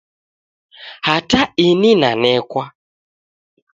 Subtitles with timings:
[1.07, 2.65] Hata ini nanekwa